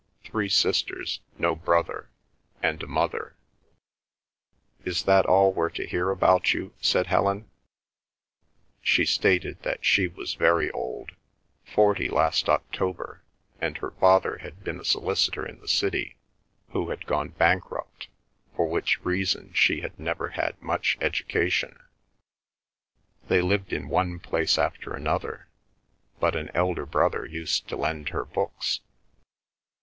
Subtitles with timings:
[0.23, 2.09] "Three sisters, no brother,
[2.63, 3.35] and a mother."
[4.83, 7.51] "Is that all we're to hear about you?" said Helen.
[8.81, 13.21] She stated that she was very old—forty last October,
[13.59, 16.15] and her father had been a solicitor in the city
[16.69, 18.07] who had gone bankrupt,
[18.55, 21.83] for which reason she had never had much education—they
[23.41, 28.79] lived in one place after another—but an elder brother used to lend her books.